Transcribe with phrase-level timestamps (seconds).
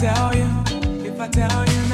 [0.00, 0.46] tell you,
[1.04, 1.87] if I tell you.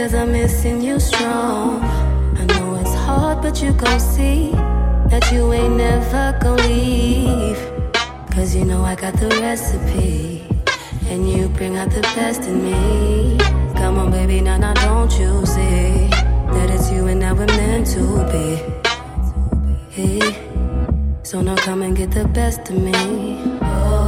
[0.00, 1.82] cause I'm missing you strong.
[2.40, 4.52] I know it's hard, but you gon' see
[5.10, 7.60] that you ain't never gon' leave.
[8.32, 10.42] Cause you know I got the recipe,
[11.10, 13.36] and you bring out the best in me.
[13.74, 16.08] Come on, baby, now, now, don't you see
[16.54, 18.46] that it's you and I were meant to be?
[19.90, 20.20] Hey,
[21.22, 23.58] so now come and get the best of me.
[23.60, 23.99] Oh.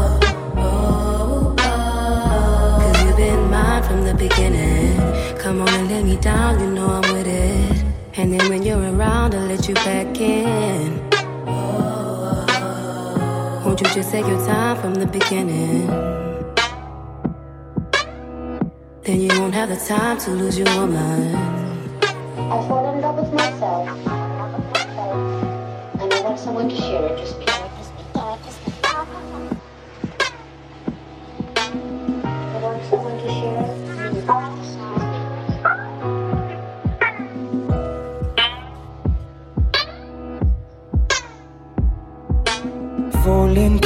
[3.92, 4.97] from the beginning.
[5.36, 7.84] Come on and let me down, you know I'm with it.
[8.16, 10.98] And then when you're around, I'll let you back in.
[13.62, 15.86] Won't you just take your time from the beginning?
[19.04, 21.36] Then you won't have the time to lose your mind.
[22.03, 23.88] I fall in love with myself.
[26.00, 27.19] And I want someone to share it.
[27.19, 27.41] Just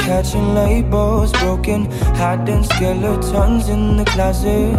[0.07, 4.71] Catching labels, broken, hiding skeletons in the closet.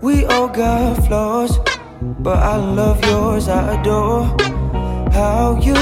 [0.00, 1.58] We all got flaws,
[2.20, 4.26] but I love yours, I adore
[5.10, 5.74] how you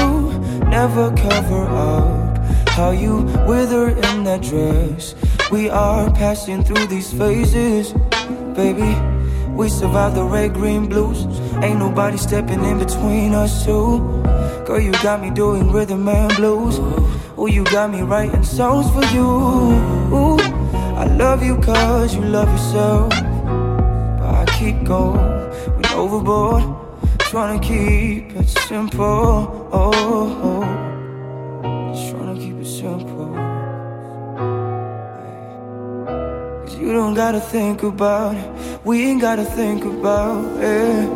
[0.71, 2.39] never cover up,
[2.69, 5.13] how you wither in that dress.
[5.51, 7.93] We are passing through these phases,
[8.55, 8.89] baby.
[9.53, 11.27] We survived the red, green, blues.
[11.61, 13.99] Ain't nobody stepping in between us two.
[14.65, 16.79] Girl, you got me doing rhythm and blues.
[17.39, 19.21] Oh, you got me writing songs for you.
[19.21, 20.39] Ooh,
[20.97, 23.11] I love you cause you love yourself.
[23.11, 25.21] But I keep going,
[25.75, 26.63] went overboard,
[27.19, 29.69] trying to keep it simple.
[29.71, 29.91] Oh,
[30.49, 31.93] oh.
[31.93, 33.29] just trying to keep it simple.
[36.65, 41.07] Cause you don't gotta think about it, we ain't gotta think about it.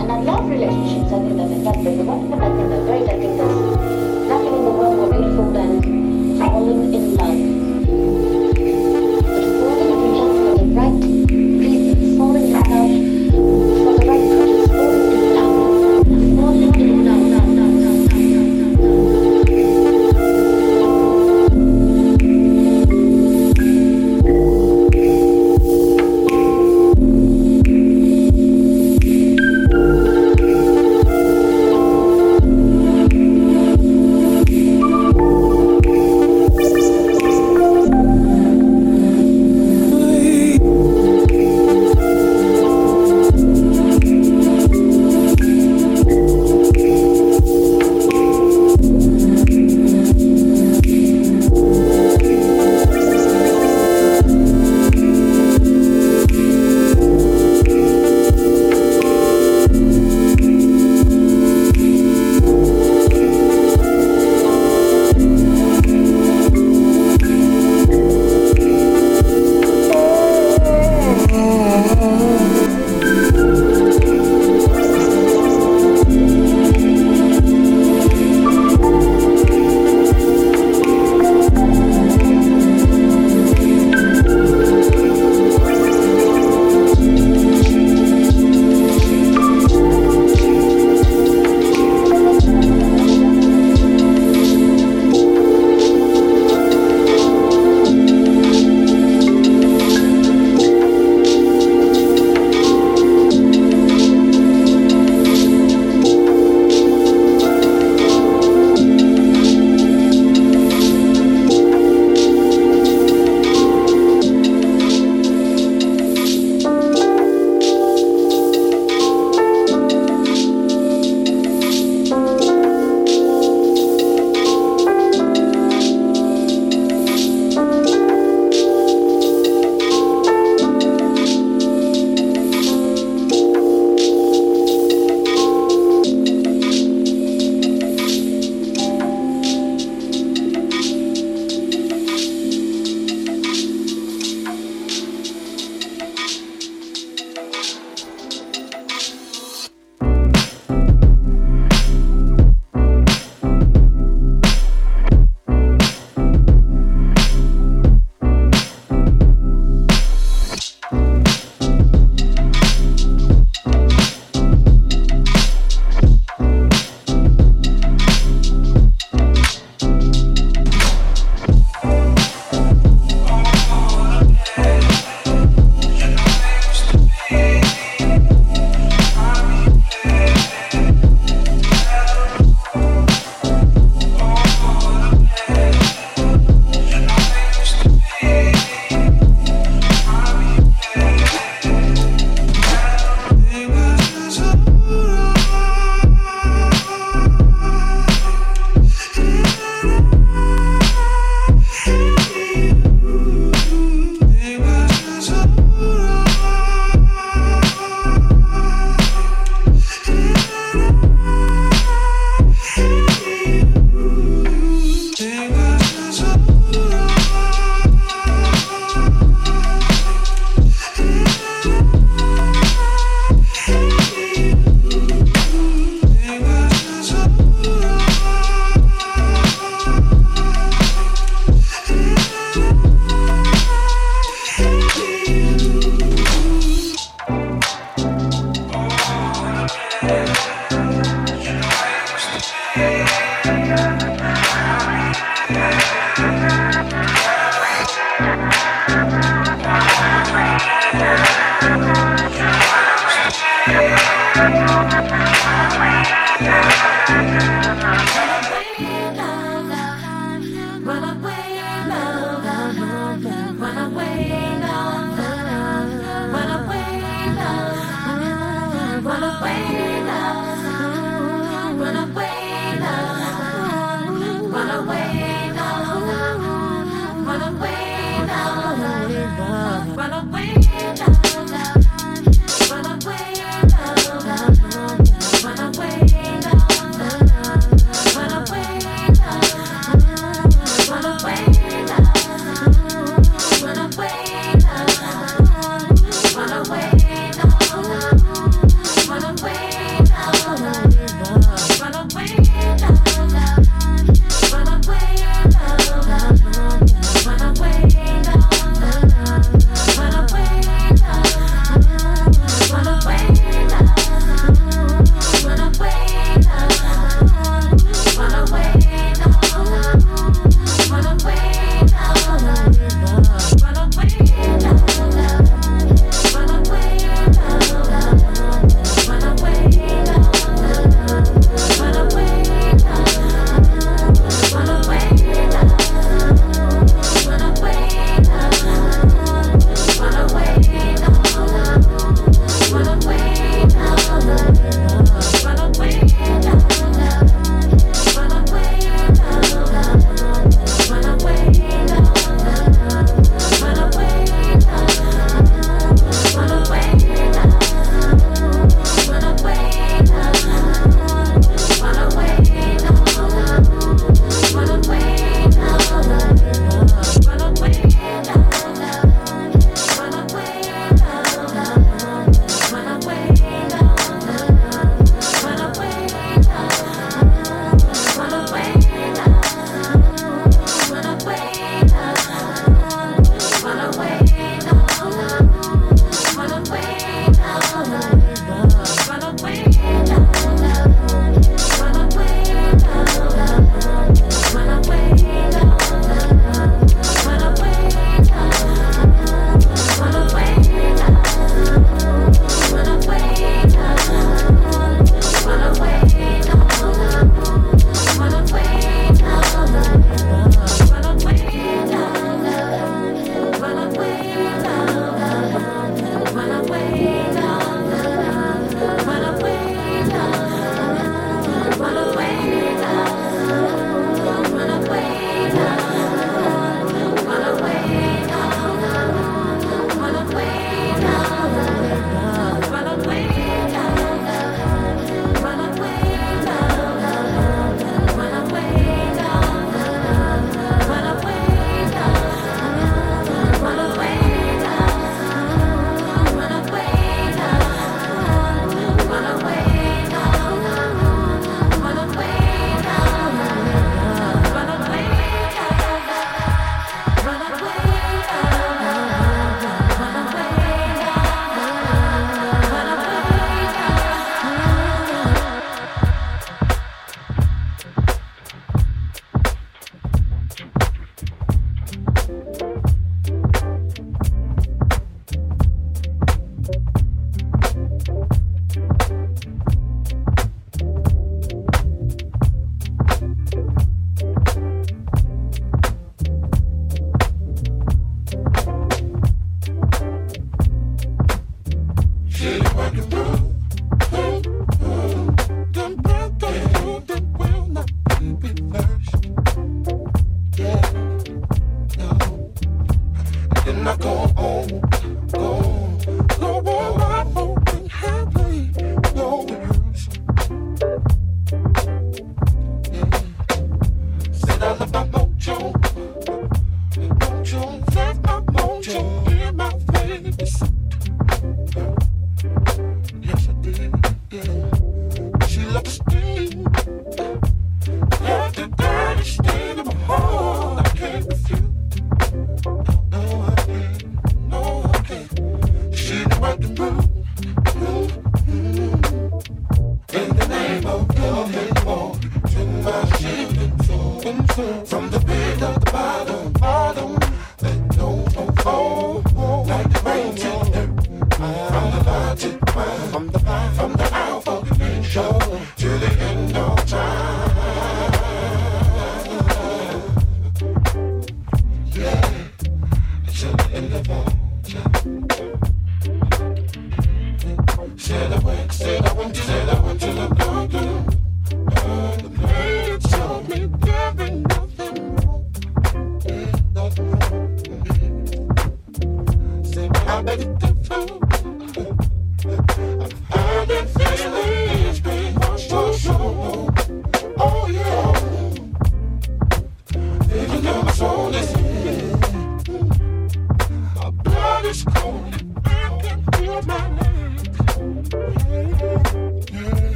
[0.00, 1.70] And I love relationships other than the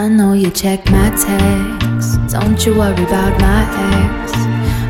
[0.00, 2.16] I know you check my texts.
[2.32, 4.32] Don't you worry about my ex.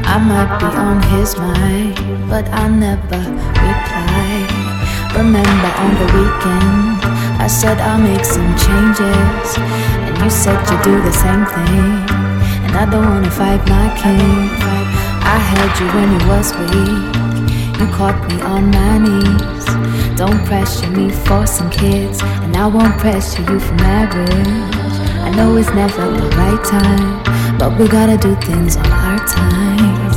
[0.07, 1.99] I might be on his mind,
[2.31, 3.19] but I never
[3.67, 4.31] reply.
[5.19, 7.03] Remember on the weekend,
[7.43, 9.59] I said I'll make some changes,
[10.07, 11.91] and you said you'd do the same thing.
[12.63, 14.47] And I don't wanna fight my king.
[15.35, 17.81] I held you when you was weak.
[17.81, 19.67] You caught me on my knees.
[20.17, 24.90] Don't pressure me for some kids, and I won't pressure you for marriage.
[25.31, 30.13] I know it's never the right time, but we gotta do things on our time.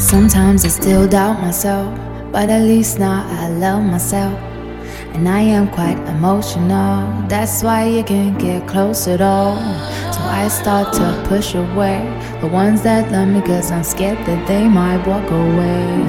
[0.00, 1.96] Sometimes I still doubt myself,
[2.32, 4.36] but at least now I love myself.
[5.14, 9.54] And I am quite emotional, that's why you can't get close at all.
[10.12, 12.02] So I start to push away
[12.40, 16.02] the ones that love me, cause I'm scared that they might walk away.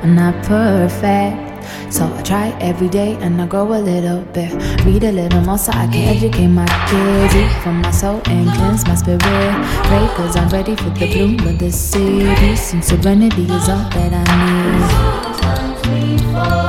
[0.00, 1.51] I'm not perfect.
[1.90, 4.52] So I try every day and I grow a little bit.
[4.84, 7.34] Read a little more so I can educate my kids.
[7.34, 9.20] Eat from my soul and cleanse my spirit.
[9.20, 12.34] Pray cause I'm ready for the bloom of the city.
[12.36, 14.24] Peace and serenity is all that I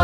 [0.00, 0.03] need.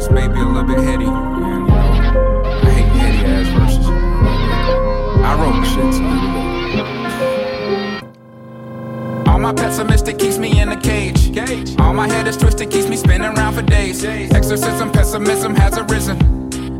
[0.00, 1.04] Verse may be a little bit heady.
[1.04, 1.74] And, you know,
[2.62, 3.86] I hate heady ass verses.
[5.24, 5.94] I wrote shit.
[9.28, 11.34] All my pessimistic keeps me in a cage.
[11.34, 11.78] cage.
[11.78, 14.02] All my head is twisted, keeps me spinning around for days.
[14.02, 14.32] days.
[14.32, 16.18] Exorcism, pessimism has arisen.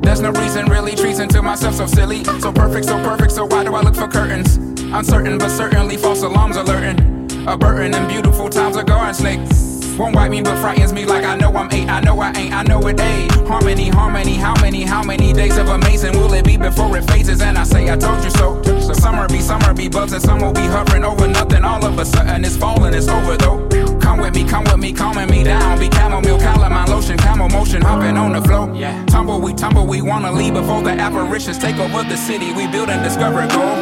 [0.00, 2.24] There's no reason, really treason to myself, so silly.
[2.24, 4.56] So perfect, so perfect, so why do I look for curtains?
[4.92, 6.98] Uncertain, but certainly false alarms alerting.
[7.46, 9.69] A burden and beautiful times are garden snake.
[10.00, 11.86] Won't wipe me, but frightens me like I know I'm eight.
[11.90, 13.30] I know I ain't, I know it ain't.
[13.46, 17.42] Harmony, harmony, how many, how many days of amazing will it be before it phases?
[17.42, 18.62] And I say, I told you so.
[18.80, 21.64] So summer be, summer be bugs, and some will be hovering over nothing.
[21.64, 23.68] All of a sudden it's falling, it's over though.
[24.00, 25.78] Come with me, come with me, calming me down.
[25.78, 28.72] Be chamomile, calamine lotion, camel motion, hopping on the flow.
[28.72, 29.04] Yeah.
[29.04, 32.54] Tumble, we tumble, we wanna leave before the apparitions take over the city.
[32.54, 33.78] We build and discover gold.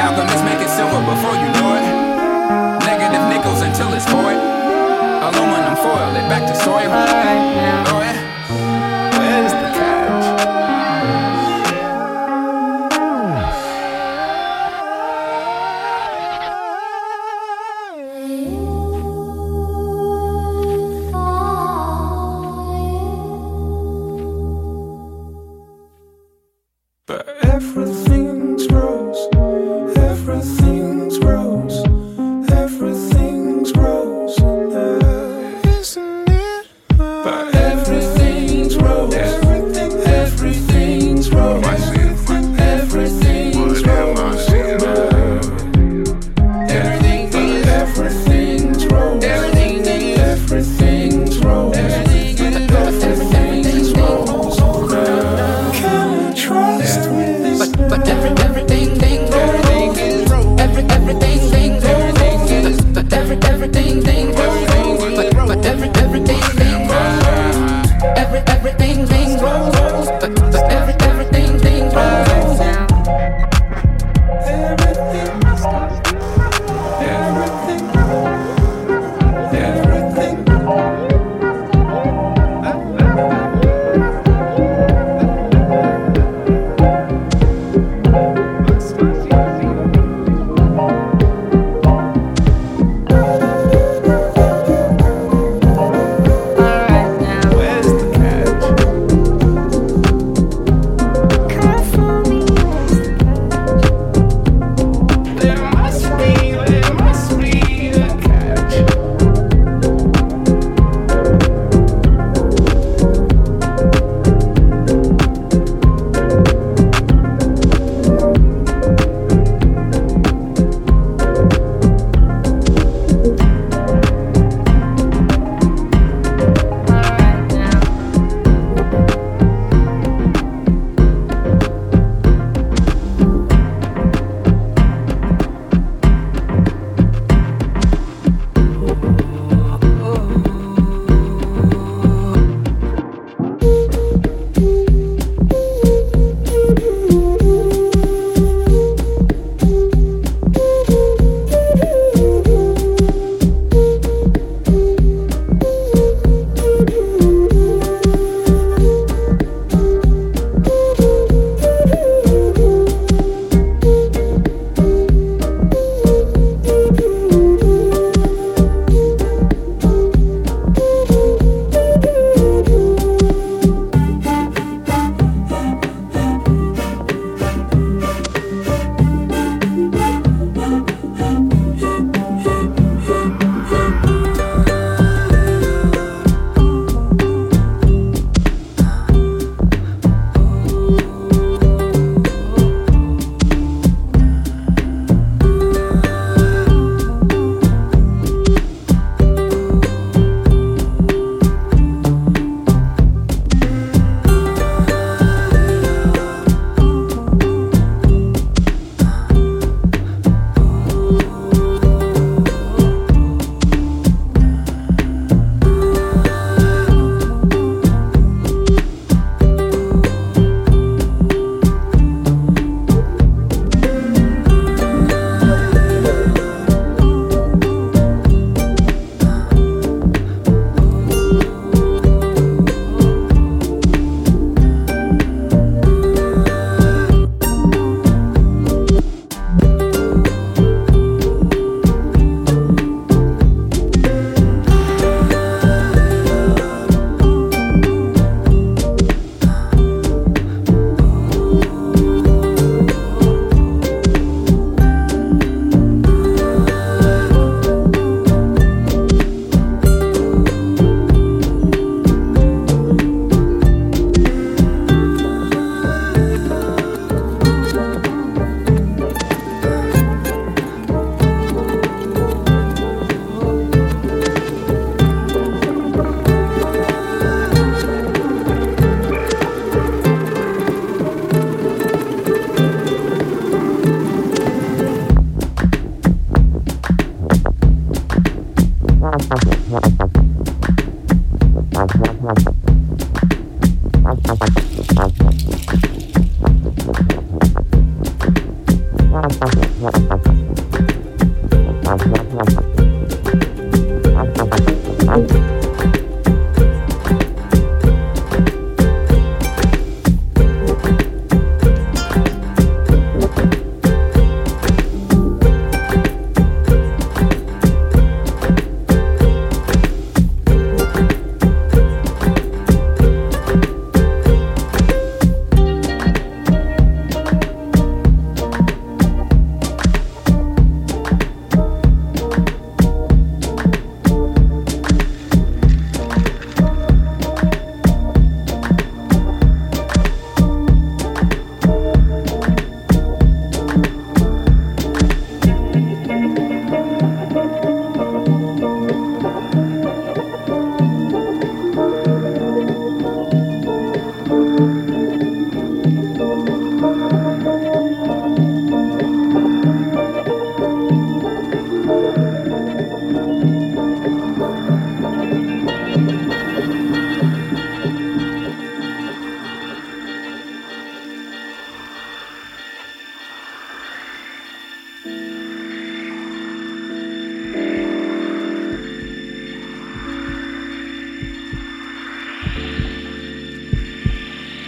[0.00, 2.86] Alchemists make it silver before you know it.
[2.86, 4.61] Negative nickels until it's void.
[5.22, 6.90] Aluminum foil it back to soil.
[6.90, 7.84] Alright now.
[7.86, 9.18] Oh, yeah.
[9.18, 9.61] Where's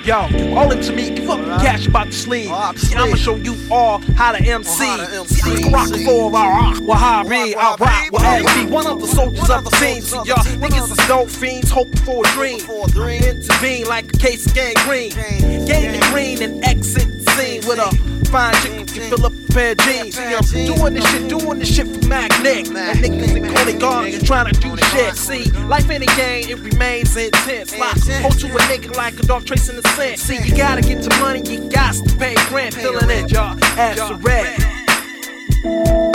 [0.05, 1.09] Yo, you owe it to me.
[1.09, 2.53] Give up the cash about the sleeve.
[2.77, 4.85] See, I'ma show you all how to MC.
[5.25, 8.71] See, I can rock for I rock with Harry, I rock with LB.
[8.71, 10.03] One of the soldiers of the scene.
[10.03, 12.61] See, y'all niggas is dope fiends hoping for a dream.
[12.61, 15.09] Intervene like a case of gangrene.
[15.11, 18.04] The green and exit scene with a
[18.35, 20.17] fine chick can fill up a pair of jeans.
[20.17, 22.67] See, I'm doing this shit, doing this shit for Mac Nick.
[22.67, 25.15] And niggas in Coney Gardens trying to do shit.
[25.15, 27.79] See, life in a game, it remains intense.
[27.79, 30.19] Like, hold to a nigga like a dog tracing the scent.
[30.19, 32.75] See, you gotta get the money, you got to pay rent.
[32.75, 36.13] Filling in, y'all, ass to red.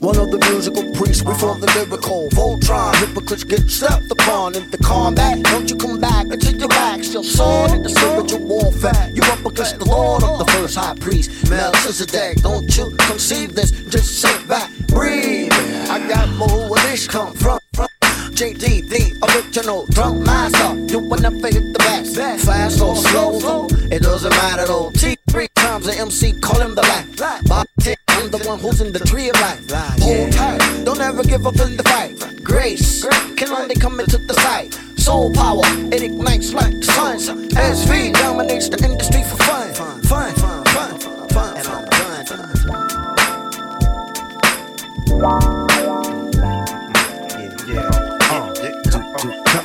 [0.00, 2.94] One of the musical priests, we for the lyrical Voltron.
[2.96, 5.42] Hypocrites get stepped upon in the combat.
[5.44, 7.22] Don't you come back until your back's your
[7.74, 9.10] in the spiritual warfare.
[9.12, 12.42] You up against the Lord of the first high priest, Melchizedek.
[12.42, 13.70] Don't you conceive this?
[13.88, 15.52] Just sit back, breathe.
[15.52, 17.58] I got more where this come from.
[18.36, 20.74] JD, the original drum master.
[20.92, 22.16] You will never hit the best.
[22.44, 24.90] Fast or slow, it doesn't matter though.
[24.90, 26.86] T three times the MC call him the.
[27.48, 29.70] Bob Tick, I'm the one who's in the tree of life.
[30.00, 32.42] Hold tight, don't ever give up in the fight.
[32.42, 33.06] Grace
[33.36, 34.74] can only come into the sight.
[34.98, 35.62] Soul power,
[35.92, 37.18] it ignites like the sun.
[37.50, 39.72] SV dominates the industry for fun.
[40.02, 41.56] Fun, fun, fun, fun, fun.
[41.56, 42.26] And I'm done.
[48.26, 49.06] Uh, uh,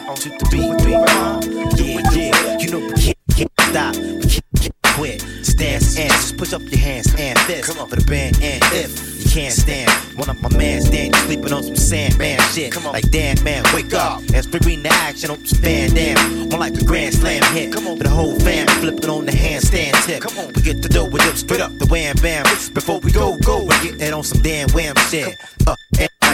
[0.05, 0.93] uh, to the beat, beat.
[0.93, 1.41] Uh,
[1.77, 5.40] yeah, yeah, you know we can't, can't stop, we can't, can't quit.
[5.61, 8.35] Stance and just put up your hands and fists for the band.
[8.41, 12.39] And if you can't stand, one of my mans stand sleeping on some sand man
[12.51, 12.71] shit.
[12.71, 12.93] Come on.
[12.93, 16.49] like damn man, wake up and spring the action on some Van Damme.
[16.49, 17.71] More like a grand slam hit.
[17.71, 17.97] Come on.
[17.97, 20.23] For the whole fam flipping on the handstand tip.
[20.23, 20.51] Come on.
[20.53, 22.43] we get the dough with it straight up the wham bam.
[22.73, 25.39] Before we go, go, we get it on some damn wham shit.
[25.67, 25.75] Uh,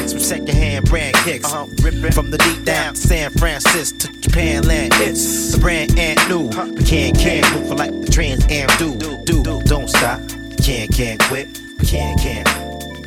[0.07, 1.51] like some secondhand brand kicks.
[1.51, 4.93] From the deep down to San Francisco to Japan land.
[4.95, 6.47] It's the brand and new.
[6.73, 8.95] We can't, can't move for like the trans am do.
[9.25, 10.21] Do, don't stop.
[10.63, 11.61] Can't, can't quit.
[11.85, 12.47] Can't, can't.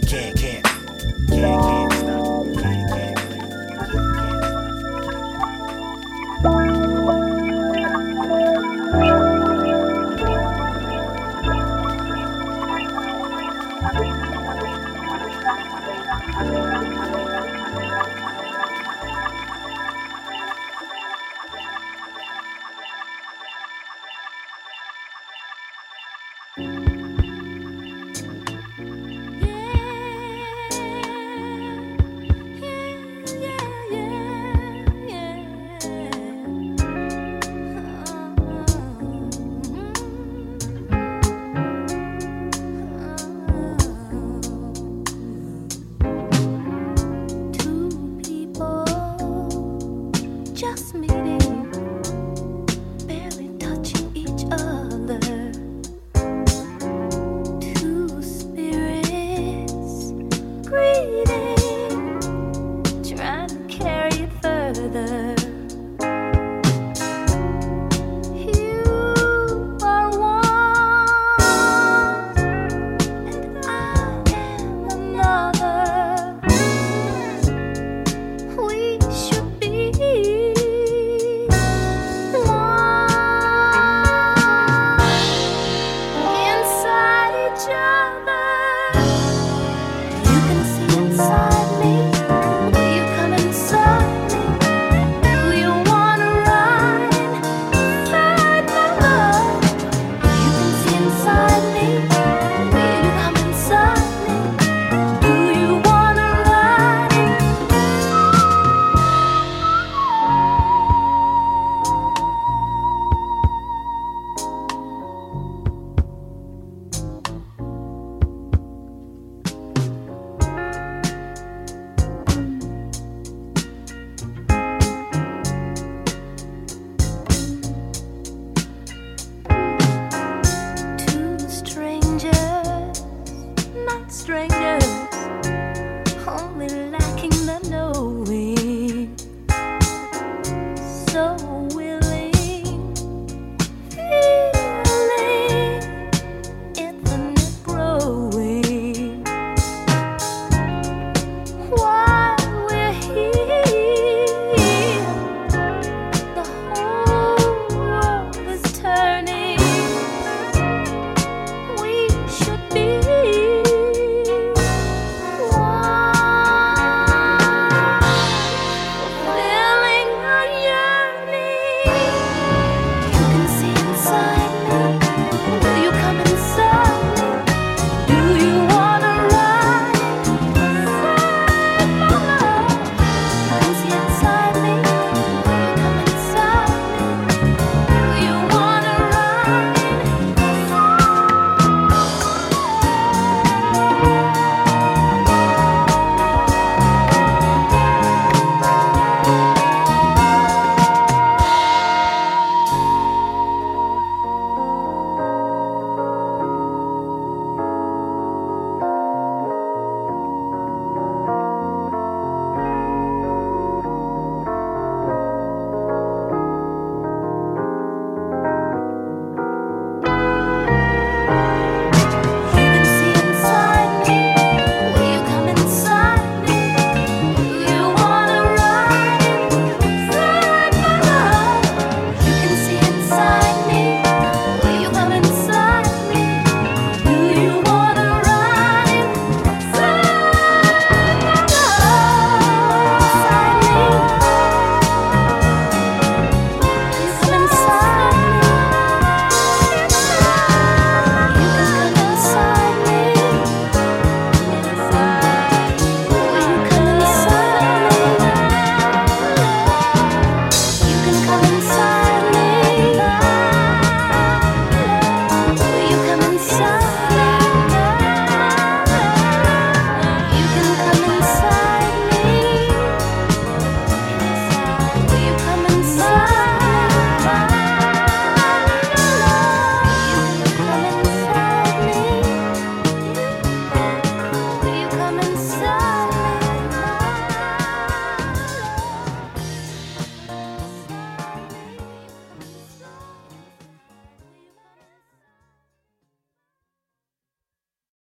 [0.06, 0.64] Can't, can't.
[1.28, 1.99] Can't, can't.